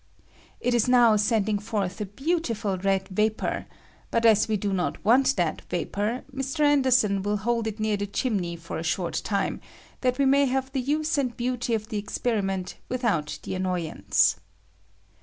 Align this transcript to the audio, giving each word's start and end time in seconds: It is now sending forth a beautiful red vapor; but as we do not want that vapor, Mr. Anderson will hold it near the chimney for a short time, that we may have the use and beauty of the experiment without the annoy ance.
It 0.59 0.73
is 0.73 0.87
now 0.87 1.15
sending 1.15 1.59
forth 1.59 2.01
a 2.01 2.07
beautiful 2.07 2.75
red 2.79 3.07
vapor; 3.09 3.67
but 4.09 4.25
as 4.25 4.47
we 4.47 4.57
do 4.57 4.73
not 4.73 5.05
want 5.05 5.35
that 5.35 5.61
vapor, 5.69 6.23
Mr. 6.33 6.61
Anderson 6.61 7.21
will 7.21 7.37
hold 7.37 7.67
it 7.67 7.79
near 7.79 7.97
the 7.97 8.07
chimney 8.07 8.55
for 8.55 8.79
a 8.79 8.83
short 8.83 9.21
time, 9.23 9.61
that 10.01 10.17
we 10.17 10.25
may 10.25 10.47
have 10.47 10.71
the 10.71 10.81
use 10.81 11.19
and 11.19 11.37
beauty 11.37 11.75
of 11.75 11.89
the 11.89 11.99
experiment 11.99 12.77
without 12.89 13.37
the 13.43 13.53
annoy 13.53 13.81
ance. 13.85 14.37